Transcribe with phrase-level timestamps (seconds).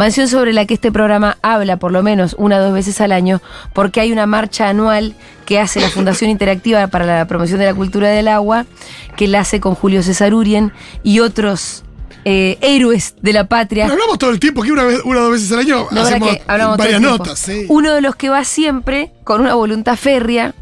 [0.00, 3.12] Mansión sobre la que este programa habla por lo menos una o dos veces al
[3.12, 3.42] año,
[3.74, 7.74] porque hay una marcha anual que hace la Fundación Interactiva para la Promoción de la
[7.74, 8.64] Cultura del Agua,
[9.18, 11.84] que la hace con Julio César Urien y otros
[12.24, 13.84] eh, héroes de la patria.
[13.84, 16.00] Pero hablamos todo el tiempo, que una, vez, una o dos veces al año No,
[16.00, 17.38] hacemos ¿verdad que hablamos varias notas.
[17.38, 17.66] sí.
[17.68, 20.54] Uno de los que va siempre con una voluntad férrea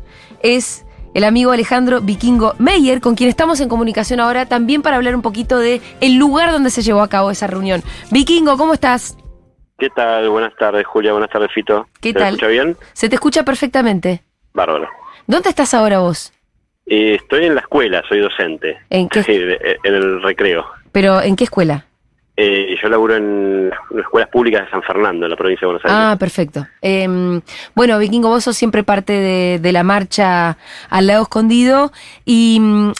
[0.42, 0.84] es
[1.14, 5.22] el amigo Alejandro Vikingo Meyer, con quien estamos en comunicación ahora también para hablar un
[5.22, 7.84] poquito de el lugar donde se llevó a cabo esa reunión.
[8.10, 9.16] Vikingo, ¿cómo estás?
[9.78, 10.28] ¿Qué tal?
[10.28, 11.12] Buenas tardes, Julia.
[11.12, 11.86] Buenas tardes, Fito.
[12.00, 12.22] ¿Qué ¿Se tal?
[12.24, 12.76] me escucha bien?
[12.94, 14.22] Se te escucha perfectamente.
[14.52, 14.88] Bárbaro.
[15.26, 16.32] ¿Dónde estás ahora vos?
[16.86, 18.78] Eh, estoy en la escuela, soy docente.
[18.90, 19.22] ¿En qué?
[19.22, 20.66] Sí, de- en el recreo.
[20.90, 21.84] ¿Pero en qué escuela?
[22.36, 25.84] Eh, yo laburo en las escuelas públicas de San Fernando, en la provincia de Buenos
[25.84, 25.98] Aires.
[26.00, 26.66] Ah, perfecto.
[26.82, 27.40] Eh,
[27.74, 30.56] bueno, Vikingo, vos sos siempre parte de, de la marcha
[30.88, 31.92] al lago escondido
[32.24, 32.92] y mm,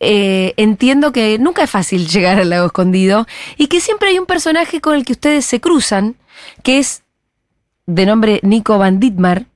[0.00, 3.26] eh, entiendo que nunca es fácil llegar al lago escondido
[3.56, 6.16] y que siempre hay un personaje con el que ustedes se cruzan,
[6.62, 7.02] que es
[7.86, 9.46] de nombre Nico Van Ditmar.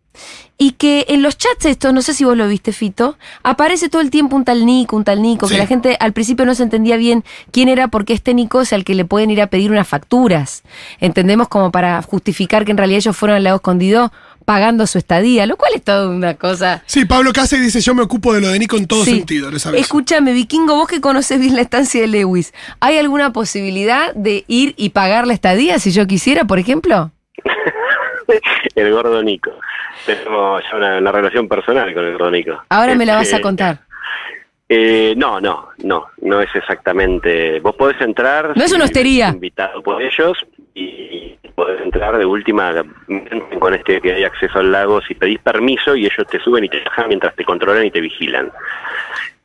[0.60, 4.02] Y que en los chats estos, no sé si vos lo viste, Fito, aparece todo
[4.02, 5.54] el tiempo un tal Nico, un tal Nico, Sí.
[5.54, 8.72] que la gente al principio no se entendía bien quién era porque este Nico es
[8.72, 10.64] al que le pueden ir a pedir unas facturas.
[10.98, 14.12] Entendemos como para justificar que en realidad ellos fueron al lago escondido
[14.48, 16.82] pagando su estadía, lo cual es toda una cosa.
[16.86, 19.16] Sí, Pablo Cáceres dice: Yo me ocupo de lo de Nico en todo Sí.
[19.16, 19.50] sentido.
[19.50, 19.66] les.
[19.66, 24.72] Escúchame, Vikingo, vos que conoces bien la estancia de Lewis, ¿hay alguna posibilidad de ir
[24.78, 27.10] y pagar la estadía si yo quisiera, por ejemplo?
[28.74, 29.50] el gordo Nico.
[30.06, 32.62] Tenemos ya una, una relación personal con el gordo Nico.
[32.70, 33.80] Ahora me la vas a Este, contar.
[34.70, 37.60] Eh, no, no, no, no es exactamente.
[37.60, 38.56] Vos podés entrar.
[38.56, 39.28] No es una hostería.
[39.28, 40.38] Invitado por ellos
[40.80, 42.72] y podés entrar de última
[43.58, 46.68] con este que hay acceso al lago si pedís permiso y ellos te suben y
[46.68, 48.50] te bajan mientras te controlan y te vigilan.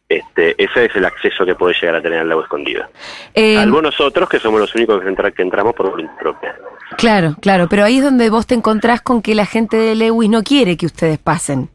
[0.10, 2.86] Este, ese es el acceso que podés llegar a tener al lago escondido.
[3.34, 6.56] Eh, Salvo nosotros que somos los únicos que, entra- que entramos por voluntad propia.
[6.98, 10.30] claro, claro, pero ahí es donde vos te encontrás con que la gente de Lewis
[10.30, 11.70] no quiere que ustedes pasen.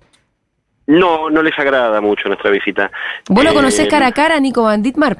[0.86, 2.90] No, no les agrada mucho nuestra visita.
[3.28, 5.18] ¿Vos lo Eh, conocés cara a cara, Nico Van Ditmar?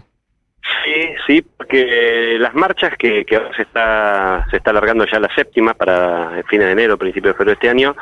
[0.85, 5.33] Sí, sí, porque las marchas que, que ahora se está, se está alargando ya la
[5.35, 7.97] séptima para fines de enero, principios de febrero de este año,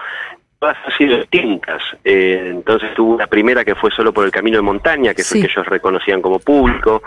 [0.59, 1.83] todas han sido distintas.
[2.05, 5.29] Eh, entonces tuvo una primera que fue solo por el camino de montaña, que es
[5.29, 5.39] Sí.
[5.41, 7.03] el que ellos reconocían como público.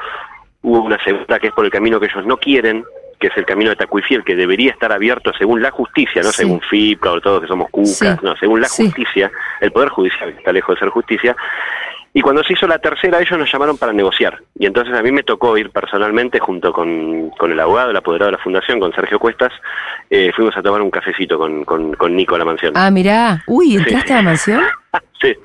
[0.61, 2.83] Hubo una segunda que es por el camino que ellos no quieren,
[3.19, 6.43] que es el camino de Tacuifiel, que debería estar abierto según la justicia, no Sí.
[6.43, 8.05] según FIPA o todos que somos cucas, Sí.
[8.21, 9.29] no, según la justicia,
[9.59, 11.35] el Poder Judicial, que está lejos de ser justicia.
[12.13, 14.39] Y cuando se hizo la tercera, ellos nos llamaron para negociar.
[14.57, 18.31] Y entonces a mí me tocó ir personalmente junto con, con el abogado, el apoderado
[18.31, 19.53] de la fundación, con Sergio Cuestas.
[20.09, 22.73] eh, fuimos a tomar un cafecito con, con, con Nico a la mansión.
[22.75, 23.43] Ah, mirá.
[23.45, 24.63] Uy, ¿entraste a la mansión?
[25.21, 25.35] Sí,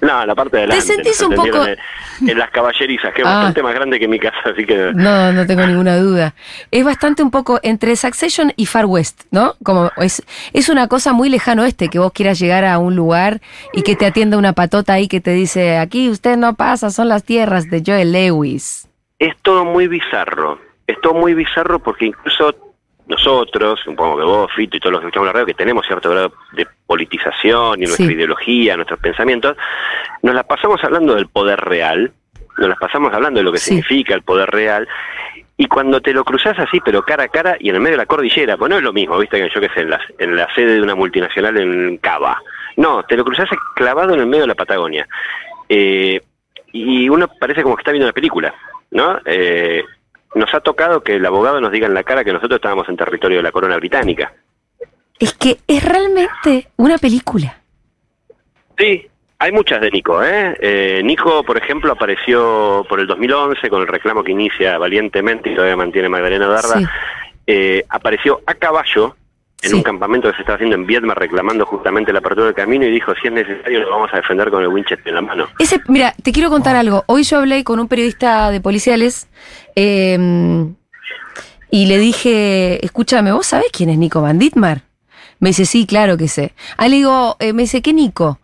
[0.00, 0.86] no, la parte de adelante.
[0.86, 3.34] sentís un poco- en las caballerizas, que es Ah.
[3.34, 4.92] bastante más grande que mi casa, así que...
[4.94, 6.34] No, no tengo ninguna duda.
[6.70, 9.54] Es bastante un poco entre Succession y Far West, ¿no?
[9.64, 10.22] Como es,
[10.52, 13.40] es una cosa muy lejano este, que vos quieras llegar a un lugar
[13.72, 17.08] y que te atienda una patota ahí que te dice, aquí usted no pasa, son
[17.08, 18.88] las tierras de Joel Lewis.
[19.18, 20.60] es todo muy bizarro.
[20.86, 22.54] Es todo muy bizarro porque incluso
[23.08, 26.10] nosotros, supongo que vos, Fito y todos los que escuchamos la radio, que tenemos cierto
[26.10, 28.12] grado de politización y nuestra Sí.
[28.12, 29.56] ideología, nuestros pensamientos,
[30.22, 32.12] nos las pasamos hablando del poder real,
[32.58, 33.70] nos las pasamos hablando de lo que Sí.
[33.70, 34.86] significa el poder real,
[35.56, 38.02] y cuando te lo cruzas así, pero cara a cara y en el medio de
[38.02, 40.36] la cordillera, pues no es lo mismo, viste, que yo qué sé, en la, en
[40.36, 42.40] la sede de una multinacional en Cava.
[42.76, 45.06] No, te lo cruzas clavado en el medio de la Patagonia.
[45.68, 46.20] Eh,
[46.72, 48.52] y uno parece como que está viendo una película,
[48.90, 49.18] ¿no?
[49.24, 49.84] Eh,
[50.34, 52.96] nos ha tocado que el abogado nos diga en la cara que nosotros estábamos en
[52.96, 54.32] territorio de la corona británica.
[55.18, 57.56] Es que es realmente una película.
[58.78, 59.06] Sí,
[59.38, 60.56] hay muchas de Nico, ¿eh?
[60.60, 65.54] Eh, Nico, por ejemplo, apareció por el 2011 con el reclamo que inicia valientemente y
[65.54, 66.78] todavía mantiene Magdalena Darda.
[66.78, 66.84] Sí.
[67.46, 69.16] Eh, apareció a caballo
[69.62, 69.76] en Sí.
[69.76, 72.90] un campamento que se estaba haciendo en Viedma reclamando justamente la apertura del camino y
[72.90, 75.46] dijo, si es necesario, lo vamos a defender con el Winchester en la mano.
[75.58, 77.04] Ese, mira, te quiero contar algo.
[77.06, 79.28] Hoy yo hablé con un periodista de policiales
[79.76, 80.18] eh,
[81.70, 84.82] y le dije, escúchame, ¿vos sabés quién es Nico Van Ditmar?
[85.40, 86.52] Me dice, sí, claro que sé.
[86.76, 88.38] Ah, le digo, eh, me dice, ¿qué Nico?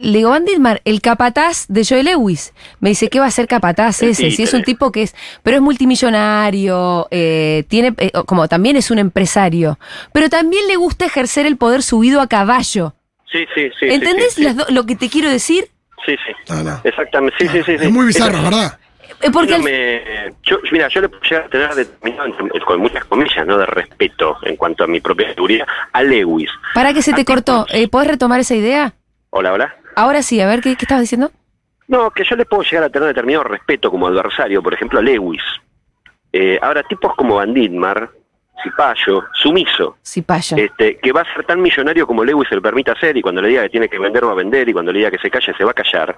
[0.00, 2.52] Le digo, Van Ditmar, el capataz de Joe Lewis.
[2.80, 4.30] Me dice, ¿qué va a ser capataz El ese?
[4.30, 8.90] Si es un tipo que es, pero es multimillonario, eh, tiene, eh, como también es
[8.90, 9.78] un empresario,
[10.12, 12.94] pero también le gusta ejercer el poder subido a caballo.
[13.32, 13.86] Sí, sí, sí.
[13.88, 14.42] ¿Entendés sí, sí.
[14.44, 15.68] las do- lo que te quiero decir?
[16.06, 16.32] Sí, sí.
[16.52, 16.80] No, no.
[16.84, 17.78] Exactamente, sí, sí, sí.
[17.78, 17.84] sí.
[17.86, 18.78] Es muy bizarro, ¿verdad?
[19.20, 20.02] Eh, Porque Yo al- me-
[20.44, 22.28] yo- mira, yo le puedo llegar a tener determinado,
[22.64, 23.58] con muchas comillas, ¿no?
[23.58, 26.50] De respeto en cuanto a mi propia seguridad, a Lewis.
[26.74, 28.92] Para que se te cortó, eh, ¿podés retomar esa idea?
[29.30, 29.74] Hola, hola.
[29.96, 31.32] Ahora sí, a ver, ¿qué, qué estabas diciendo?
[31.88, 35.02] No, que yo le puedo llegar a tener determinado respeto como adversario, por ejemplo, a
[35.02, 35.42] Lewis.
[36.32, 38.10] Eh, ahora, tipos como Van Ditmar
[38.62, 40.56] cipayo, sumiso, Cipayo.
[40.56, 43.40] este, que va a ser tan millonario como Lewis se lo permite hacer y cuando
[43.42, 45.30] le diga que tiene que vender va a vender y cuando le diga que se
[45.30, 46.16] calle se va a callar,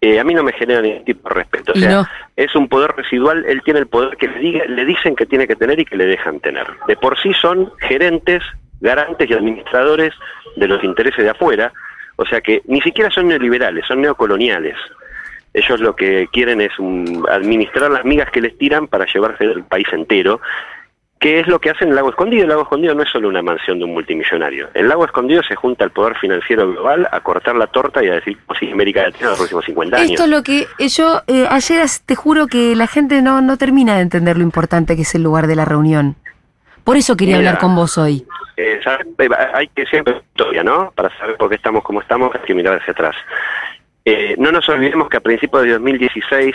[0.00, 1.72] eh, a mí no me genera ningún tipo de respeto.
[1.72, 2.06] O sea, no.
[2.36, 5.46] es un poder residual, él tiene el poder que le, diga, le dicen que tiene
[5.46, 6.66] que tener y que le dejan tener.
[6.86, 8.42] De por sí son gerentes,
[8.80, 10.14] garantes y administradores
[10.56, 11.72] de los intereses de afuera,
[12.16, 14.76] o sea que ni siquiera son neoliberales, son neocoloniales.
[15.54, 19.64] Ellos lo que quieren es un- administrar las migas que les tiran para llevarse el
[19.64, 20.40] país entero,
[21.18, 22.42] que es lo que hacen en el Lago Escondido.
[22.44, 24.68] El Lago Escondido no es solo una mansión de un multimillonario.
[24.74, 28.14] El Lago Escondido se junta el poder financiero global a cortar la torta y a
[28.14, 30.10] decir, pues sí, América Latina los próximos 50 años.
[30.10, 33.56] Esto es lo que eh, yo eh, ayer te juro que la gente no, no
[33.56, 36.16] termina de entender lo importante que es el lugar de la reunión.
[36.84, 37.50] Por eso quería Mira.
[37.50, 38.24] hablar con vos hoy.
[38.56, 38.80] Eh,
[39.54, 40.90] Hay que siempre historia, ¿no?
[40.92, 43.14] Para saber por qué estamos como estamos, hay que mirar hacia atrás.
[44.04, 46.54] Eh, no nos olvidemos que a principios de 2016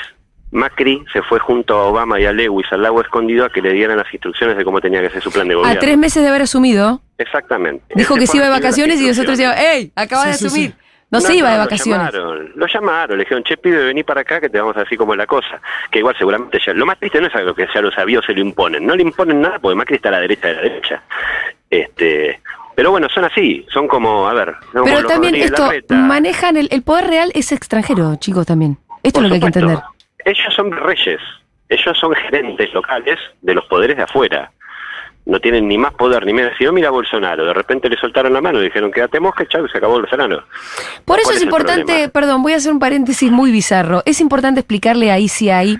[0.53, 3.73] Macri se fue junto a Obama y a Lewis al lago escondido a que le
[3.73, 5.79] dieran las instrucciones de cómo tenía que ser su plan de A gobierno.
[5.81, 7.83] tres meses de haber asumido, Exactamente.
[7.95, 9.91] dijo Él que se iba de a vacaciones y nosotros decíamos, ¡Ey!
[9.95, 10.69] Acaba de Sí, asumir.
[10.71, 10.75] sí.
[11.11, 12.11] No, se iba de lo vacaciones.
[12.11, 14.97] llamaron, lo llamaron, le dijeron, che, pibe, vení para acá que te vamos a decir
[14.97, 15.61] cómo es la cosa.
[15.91, 18.23] Que igual seguramente ya, lo más triste no es algo que ya lo sabía o
[18.23, 20.61] se lo imponen, no le imponen nada porque Macri está a la derecha de la
[20.61, 21.03] derecha.
[21.69, 22.39] Este,
[22.75, 26.81] pero bueno, son así, son como, a ver, Pero también Rodríguez esto, manejan el, el
[26.81, 28.77] poder real es extranjero, chicos, también.
[29.03, 29.79] Esto Por es lo que hay que entender.
[30.25, 31.19] Ellos son reyes,
[31.69, 34.51] ellos son gerentes locales de los poderes de afuera.
[35.25, 36.51] No tienen ni más poder ni menos.
[36.57, 39.45] Si no, mira a Bolsonaro, de repente le soltaron la mano y dijeron, quédate mosca,
[39.47, 40.43] chau, y se acabó Bolsonaro.
[41.05, 44.03] Por eso ¿Cuál es importante, perdón, voy a hacer un paréntesis muy bizarro.
[44.05, 45.79] Es importante explicarle a ICI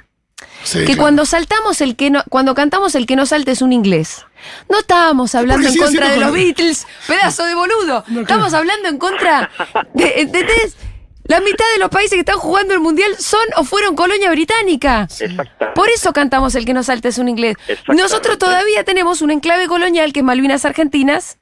[0.64, 1.02] Sí, que claro.
[1.02, 4.26] cuando saltamos el que no, cuando cantamos el que no salte es un inglés.
[4.70, 8.04] No estábamos hablando en contra de los Beatles, pedazo de boludo.
[8.08, 8.58] No, Estamos claro.
[8.60, 9.50] hablando en contra
[9.94, 10.78] de, ¿entendés?
[11.26, 15.04] La mitad de los países que están jugando el mundial son o fueron colonia británica.
[15.04, 15.52] Exactamente.
[15.74, 17.56] Por eso cantamos el que no salte es un inglés.
[17.88, 21.38] Nosotros todavía tenemos un enclave colonial que es Malvinas Argentinas,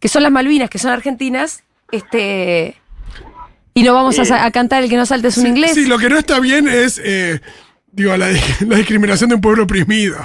[0.00, 2.76] que son las Malvinas, que son argentinas, este
[3.74, 5.74] y no vamos a, cantar el que no salte es un Sí, inglés.
[5.74, 7.40] Sí, lo que no está bien es, eh,
[7.90, 8.28] digo, la,
[8.60, 10.16] la discriminación de un pueblo oprimido.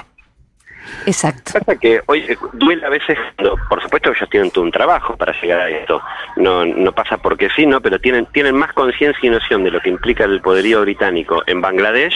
[1.05, 1.53] Exacto.
[1.59, 5.15] Pasa que hoy eh, duele a veces, cuando- por supuesto ellos tienen todo un trabajo
[5.17, 6.01] para llegar a esto,
[6.37, 7.81] no, no pasa porque sí, ¿no?
[7.81, 11.61] pero tienen, tienen más conciencia y noción de lo que implica el poderío británico en
[11.61, 12.15] Bangladesh,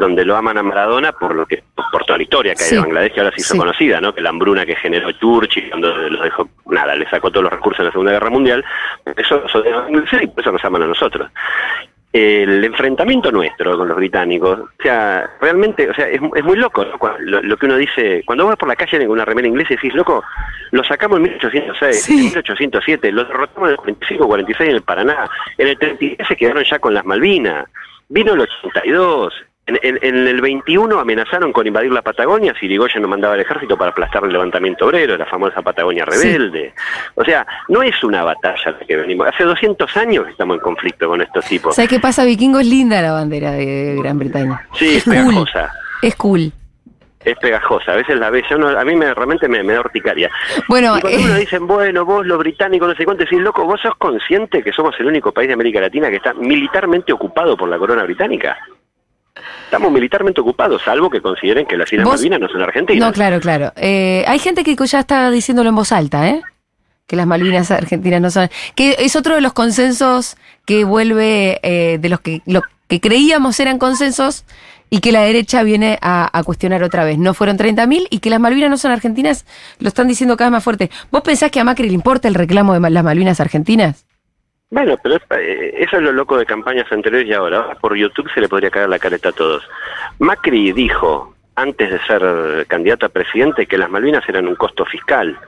[0.00, 1.62] donde lo aman a Maradona por lo que
[1.92, 2.74] por, toda la historia que hay Sí.
[2.74, 3.58] de Bangladesh que ahora se hizo Sí.
[3.58, 4.12] conocida, ¿no?
[4.14, 7.78] que la hambruna que generó Churchill cuando los dejó, nada, le sacó todos los recursos
[7.80, 8.64] en la Segunda Guerra Mundial,
[9.16, 11.30] eso, eso por eso nos aman a nosotros
[12.16, 16.86] el enfrentamiento nuestro con los británicos, o sea, realmente, o sea, es, es muy loco
[17.18, 19.76] lo, lo que uno dice, cuando vas por la calle con una remera inglesa y
[19.76, 20.22] decís, loco,
[20.70, 22.12] lo sacamos en 1806, Sí.
[22.18, 25.28] en 1807, lo derrotamos en el 45, 46 en el Paraná,
[25.58, 27.66] en el 33 se quedaron ya con las Malvinas,
[28.08, 29.34] vino el 82,
[29.66, 33.40] en, en- en el 21 amenazaron con invadir la Patagonia si Irigoyen no mandaba el
[33.40, 36.28] ejército para aplastar el levantamiento obrero, la famosa Patagonia Sí.
[37.16, 39.28] O sea, no es una batalla la que venimos.
[39.28, 41.74] Hace 200 años estamos en conflicto con estos tipos.
[41.76, 42.58] ¿Sabes qué pasa, Vikingo?
[42.60, 44.66] Es linda la bandera de Gran Bretaña.
[44.74, 45.12] Sí, es cool.
[45.14, 45.72] pegajosa.
[46.02, 46.52] Es cool.
[47.24, 47.92] Es pegajosa.
[47.92, 50.30] A veces la ves, yo no- a mí me, realmente me, me da horticaria.
[50.68, 53.64] Bueno, Y cuando eh, uno dicen, bueno, vos los británicos, no sé cuánto, decís, loco,
[53.64, 57.56] vos sos consciente que somos el único país de América Latina que está militarmente ocupado
[57.56, 58.58] por la corona británica.
[59.64, 63.06] Estamos militarmente ocupados, salvo que consideren que las Islas Malvinas no son argentinas.
[63.08, 63.72] no, claro, claro.
[63.76, 66.42] Eh, hay gente que ya está diciéndolo en voz alta, ¿eh?
[67.06, 68.48] Que las Malvinas argentinas no son.
[68.74, 73.58] Que es otro de los consensos que vuelve eh, de los que lo que creíamos
[73.60, 74.44] eran consensos
[74.90, 77.18] y que la derecha viene a, cuestionar otra vez.
[77.18, 79.44] No fueron 30.000 y que las Malvinas no son argentinas,
[79.80, 80.90] lo están diciendo cada vez más fuerte.
[81.10, 84.06] ¿Vos pensás que a Macri le importa el reclamo de las Malvinas argentinas?
[84.70, 87.32] Bueno, pero eh, eso es lo loco de campañas anteriores y.
[87.32, 89.62] Ahora Por YouTube se le podría caer la careta a todos.
[90.18, 95.38] Macri dijo, antes de ser candidato a presidente, que las Malvinas eran un costo fiscal.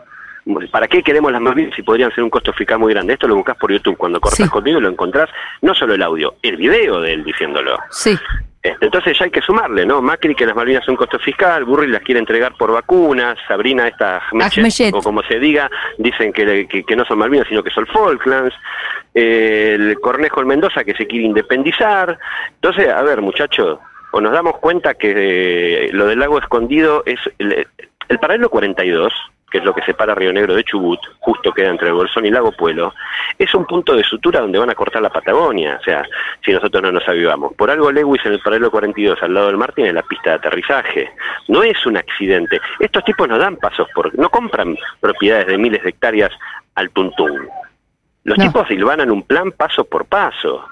[0.71, 3.15] ¿Para qué queremos las Malvinas si podrían ser un costo fiscal muy grande?
[3.15, 3.97] Esto lo buscas por YouTube.
[3.97, 4.49] Cuando cortas Sí.
[4.49, 5.29] conmigo lo encontrás,
[5.63, 7.77] no solo el audio, el video de él diciéndolo.
[7.91, 8.17] Sí.
[8.63, 10.01] Este, entonces ya hay que sumarle, ¿no?
[10.03, 13.89] Macri que las Malvinas son un costo fiscal, Burri las quiere entregar por vacunas, Sabrina
[13.89, 14.95] esta Ahmechet.
[14.95, 18.55] o como se diga, dicen que, que- que no son Malvinas sino que son Falklands,
[19.19, 22.19] Eh, el Cornejo el Mendoza que se quiere independizar.
[22.57, 23.79] Entonces, a ver muchachos,
[24.13, 27.67] o nos damos cuenta que eh, lo del lago escondido es el,
[28.11, 29.15] el paralelo 42,
[29.57, 32.31] que es lo que separa Río Negro de Chubut, justo queda entre el Bolsón y
[32.31, 32.93] Lago Puelo,
[33.39, 36.05] es un punto de sutura donde van a cortar la Patagonia, o sea,
[36.45, 37.55] si nosotros no nos avivamos.
[37.55, 40.37] Por algo Lewis en el paralelo 42 al lado del mar tiene la pista de
[40.37, 41.11] aterrizaje.
[41.49, 42.61] No es un accidente.
[42.79, 46.33] Estos tipos no dan pasos por, no compran propiedades de miles de hectáreas
[46.75, 47.49] al tuntún.
[48.25, 48.45] Los No.
[48.45, 50.67] tipos silvanan un plan paso por paso.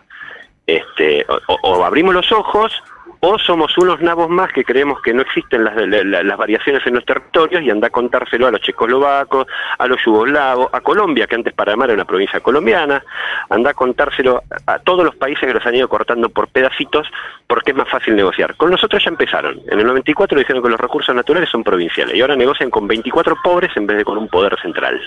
[0.66, 1.24] Este,
[1.62, 2.82] o abrimos los ojos
[3.26, 7.06] o somos unos nabos más que creemos que no existen las, las variaciones en los
[7.06, 9.46] territorios y anda a contárselo a los checoslovacos,
[9.78, 13.02] a los yugoslavos, a Colombia, que antes Panamá era una provincia colombiana,
[13.48, 17.08] anda a contárselo a todos los países que los han ido cortando por pedacitos
[17.46, 18.56] porque es más fácil negociar.
[18.56, 19.58] Con nosotros ya empezaron.
[19.70, 23.36] En el 94 dijeron que los recursos naturales son provinciales y ahora negocian con 24
[23.42, 25.00] pobres en vez de con un poder central.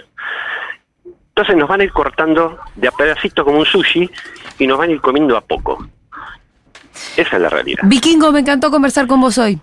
[1.30, 4.10] Entonces nos van a ir cortando de a pedacitos como un sushi
[4.58, 5.78] y nos van a ir comiendo a poco.
[7.16, 7.82] Esa es la realidad.
[7.84, 9.60] Vikingo, me encantó conversar con vos hoy.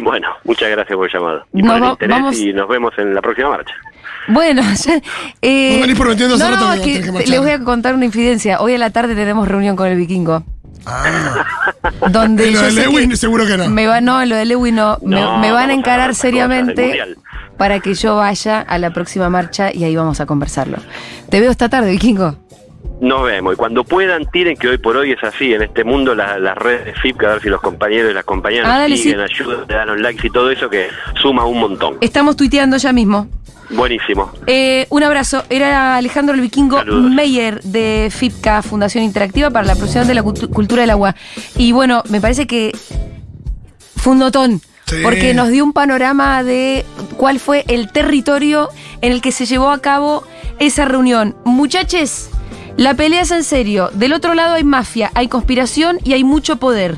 [0.00, 1.46] Bueno, muchas gracias por el llamado.
[1.52, 3.74] Y por el interés y nos vemos en la próxima marcha.
[4.28, 5.00] Bueno, ya,
[5.40, 8.60] eh, venís prometiendo hace no, rato no, que que les voy a contar una infidencia.
[8.60, 10.44] Hoy a la tarde tenemos reunión con el vikingo.
[10.84, 11.44] Ah,
[12.10, 13.68] Donde Y lo de Lewin que seguro que no.
[13.68, 14.98] Me va, no, lo de Lewin no.
[15.02, 17.02] Me, No, me van a encarar seriamente
[17.56, 20.78] para que yo vaya a la próxima marcha y ahí vamos a conversarlo.
[21.30, 22.36] Te veo esta tarde, vikingo.
[23.00, 23.54] Nos vemos.
[23.54, 25.54] Y cuando puedan, tiren que hoy por hoy es así.
[25.54, 28.24] En este mundo, la- las redes de FIP, a ver si los compañeros y las
[28.24, 29.34] compañeras Ah, nos siguen, sí.
[29.34, 30.88] ayudan, le dan los likes y todo eso que
[31.20, 31.96] suma un montón.
[32.00, 33.28] Estamos tuiteando ya mismo.
[33.70, 34.32] Buenísimo.
[34.46, 35.44] Eh, un abrazo.
[35.50, 37.10] Era Alejandro el Vikingo Saludos.
[37.10, 41.14] Meyer de FIPCA, Fundación Interactiva para la Protección de la Cultu- Cultura del Agua.
[41.56, 42.72] Y bueno, me parece que
[43.96, 44.60] fue un notón.
[44.86, 44.96] Sí.
[45.02, 46.86] Porque nos dio un panorama de
[47.18, 48.70] cuál fue el territorio
[49.02, 50.24] en el que se llevó a cabo
[50.58, 51.36] esa reunión.
[51.44, 52.30] Muchachos,
[52.78, 53.90] la pelea es en serio.
[53.92, 56.96] Del otro lado hay mafia, hay conspiración y hay mucho poder.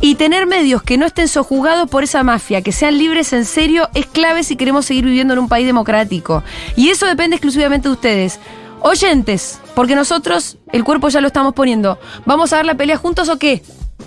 [0.00, 3.88] Y tener medios que no estén sojuzgados por esa mafia, que sean libres en serio,
[3.94, 6.44] es clave si queremos seguir viviendo en un país democrático.
[6.76, 8.38] Y eso depende exclusivamente de ustedes.
[8.80, 11.98] Oyentes, porque nosotros el cuerpo ya lo estamos poniendo.
[12.24, 13.64] ¿Vamos a dar la pelea juntos o qué?